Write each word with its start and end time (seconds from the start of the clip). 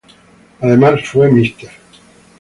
Además, 0.61 1.05
fue 1.07 1.29
Mr. 1.29 1.69